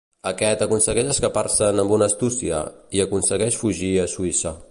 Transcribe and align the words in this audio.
Aquest 0.27 0.61
aconsegueix 0.65 1.11
escapar-se'n 1.13 1.83
amb 1.83 1.93
una 1.99 2.09
astúcia 2.13 2.63
i 3.01 3.05
aconsegueix 3.05 3.61
fugir 3.65 3.93
a 4.05 4.09
Suïssa. 4.15 4.59